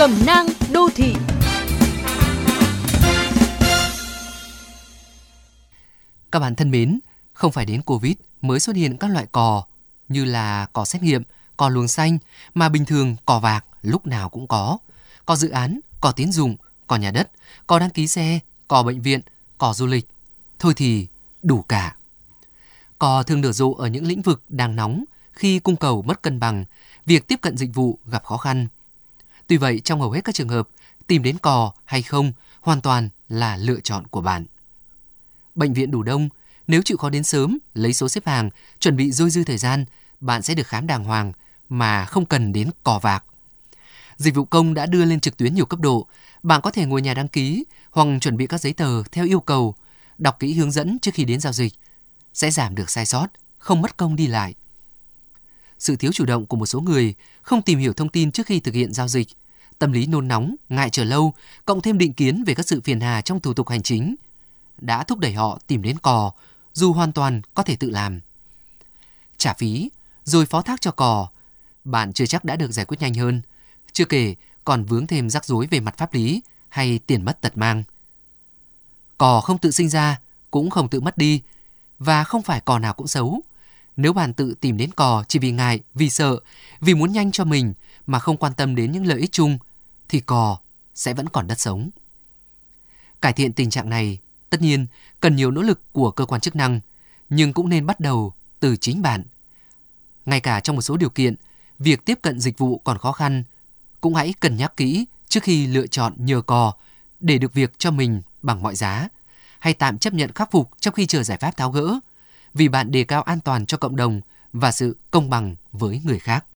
[0.00, 1.14] Cẩm nang đô thị
[6.32, 7.00] Các bạn thân mến,
[7.32, 8.12] không phải đến Covid
[8.42, 9.64] mới xuất hiện các loại cò
[10.08, 11.22] như là cò xét nghiệm,
[11.56, 12.18] cò luồng xanh
[12.54, 14.78] mà bình thường cò vạc lúc nào cũng có.
[15.26, 16.56] Cò dự án, cò tiến dụng,
[16.86, 17.30] cò nhà đất,
[17.66, 19.20] cò đăng ký xe, cò bệnh viện,
[19.58, 20.08] cò du lịch.
[20.58, 21.06] Thôi thì
[21.42, 21.94] đủ cả.
[22.98, 26.40] Cò thường nở rộ ở những lĩnh vực đang nóng khi cung cầu mất cân
[26.40, 26.64] bằng,
[27.06, 28.68] việc tiếp cận dịch vụ gặp khó khăn.
[29.50, 30.68] Tuy vậy, trong hầu hết các trường hợp,
[31.06, 34.46] tìm đến cò hay không hoàn toàn là lựa chọn của bạn.
[35.54, 36.28] Bệnh viện đủ đông,
[36.66, 39.84] nếu chịu khó đến sớm, lấy số xếp hàng, chuẩn bị dôi dư thời gian,
[40.20, 41.32] bạn sẽ được khám đàng hoàng
[41.68, 43.24] mà không cần đến cò vạc.
[44.16, 46.06] Dịch vụ công đã đưa lên trực tuyến nhiều cấp độ,
[46.42, 49.40] bạn có thể ngồi nhà đăng ký hoặc chuẩn bị các giấy tờ theo yêu
[49.40, 49.74] cầu,
[50.18, 51.72] đọc kỹ hướng dẫn trước khi đến giao dịch,
[52.34, 53.26] sẽ giảm được sai sót,
[53.58, 54.54] không mất công đi lại.
[55.78, 58.60] Sự thiếu chủ động của một số người không tìm hiểu thông tin trước khi
[58.60, 59.28] thực hiện giao dịch,
[59.80, 61.34] tâm lý nôn nóng, ngại chờ lâu,
[61.64, 64.14] cộng thêm định kiến về các sự phiền hà trong thủ tục hành chính,
[64.78, 66.32] đã thúc đẩy họ tìm đến cò,
[66.72, 68.20] dù hoàn toàn có thể tự làm.
[69.36, 69.90] Trả phí,
[70.24, 71.28] rồi phó thác cho cò,
[71.84, 73.42] bạn chưa chắc đã được giải quyết nhanh hơn.
[73.92, 77.56] Chưa kể, còn vướng thêm rắc rối về mặt pháp lý hay tiền mất tật
[77.56, 77.82] mang.
[79.18, 81.40] Cò không tự sinh ra, cũng không tự mất đi,
[81.98, 83.40] và không phải cò nào cũng xấu.
[83.96, 86.36] Nếu bạn tự tìm đến cò chỉ vì ngại, vì sợ,
[86.80, 87.74] vì muốn nhanh cho mình
[88.06, 89.58] mà không quan tâm đến những lợi ích chung,
[90.10, 90.58] thì cò
[90.94, 91.90] sẽ vẫn còn đất sống.
[93.20, 94.18] Cải thiện tình trạng này,
[94.50, 94.86] tất nhiên,
[95.20, 96.80] cần nhiều nỗ lực của cơ quan chức năng,
[97.28, 99.24] nhưng cũng nên bắt đầu từ chính bạn.
[100.26, 101.34] Ngay cả trong một số điều kiện,
[101.78, 103.44] việc tiếp cận dịch vụ còn khó khăn,
[104.00, 106.72] cũng hãy cân nhắc kỹ trước khi lựa chọn nhờ cò
[107.20, 109.08] để được việc cho mình bằng mọi giá,
[109.58, 111.98] hay tạm chấp nhận khắc phục trong khi chờ giải pháp tháo gỡ,
[112.54, 114.20] vì bạn đề cao an toàn cho cộng đồng
[114.52, 116.46] và sự công bằng với người khác.